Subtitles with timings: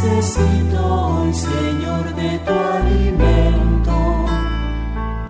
[0.00, 4.26] Necesito hoy, Señor, de tu alimento.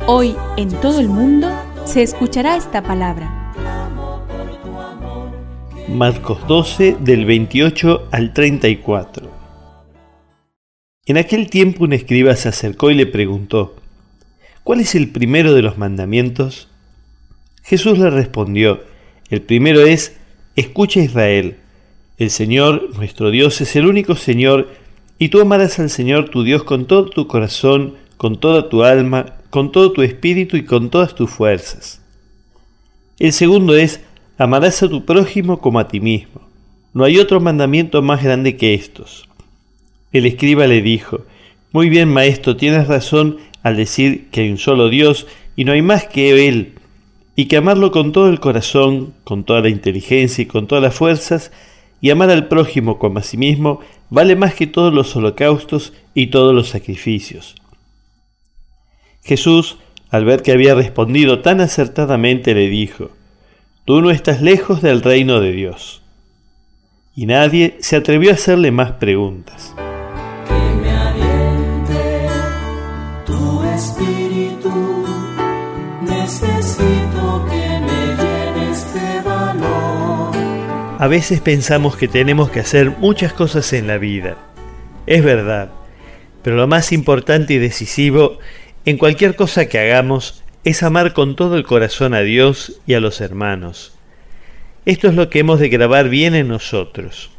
[0.06, 1.48] Hoy en todo el mundo
[1.86, 3.54] se escuchará esta palabra.
[5.88, 9.30] Marcos 12 del 28 al 34.
[11.06, 13.74] En aquel tiempo un escriba se acercó y le preguntó,
[14.64, 16.68] ¿cuál es el primero de los mandamientos?
[17.62, 18.82] Jesús le respondió,
[19.30, 20.18] el primero es,
[20.56, 21.56] escucha Israel,
[22.18, 24.68] el Señor nuestro Dios es el único Señor,
[25.18, 29.36] y tú amarás al Señor tu Dios con todo tu corazón, con toda tu alma,
[29.50, 32.02] con todo tu espíritu y con todas tus fuerzas.
[33.18, 34.00] El segundo es,
[34.36, 36.40] amarás a tu prójimo como a ti mismo.
[36.92, 39.28] No hay otro mandamiento más grande que estos.
[40.12, 41.20] El escriba le dijo,
[41.72, 45.26] Muy bien, maestro, tienes razón al decir que hay un solo Dios
[45.56, 46.74] y no hay más que Él
[47.36, 50.94] y que amarlo con todo el corazón, con toda la inteligencia y con todas las
[50.94, 51.52] fuerzas,
[52.00, 56.28] y amar al prójimo como a sí mismo, vale más que todos los holocaustos y
[56.28, 57.56] todos los sacrificios.
[59.22, 59.78] Jesús,
[60.10, 63.10] al ver que había respondido tan acertadamente, le dijo,
[63.88, 66.02] Tú no estás lejos del reino de Dios.
[67.16, 69.74] Y nadie se atrevió a hacerle más preguntas.
[70.46, 70.90] Que me
[73.24, 74.27] tu espíritu.
[81.00, 84.36] A veces pensamos que tenemos que hacer muchas cosas en la vida.
[85.06, 85.70] Es verdad,
[86.42, 88.40] pero lo más importante y decisivo
[88.84, 93.00] en cualquier cosa que hagamos es amar con todo el corazón a Dios y a
[93.00, 93.92] los hermanos.
[94.86, 97.30] Esto es lo que hemos de grabar bien en nosotros.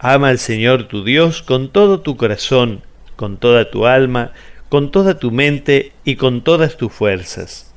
[0.00, 2.82] Ama al Señor tu Dios con todo tu corazón,
[3.14, 4.32] con toda tu alma,
[4.68, 7.72] con toda tu mente y con todas tus fuerzas.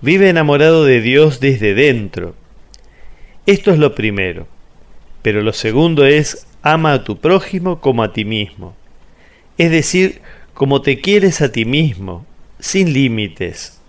[0.00, 2.34] Vive enamorado de Dios desde dentro.
[3.46, 4.46] Esto es lo primero.
[5.22, 8.74] Pero lo segundo es ama a tu prójimo como a ti mismo.
[9.58, 10.20] Es decir,
[10.54, 12.24] como te quieres a ti mismo,
[12.58, 13.80] sin límites.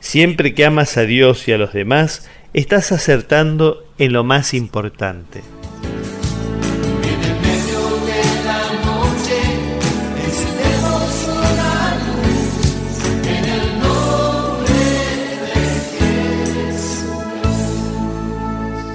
[0.00, 5.42] Siempre que amas a Dios y a los demás, estás acertando en lo más importante.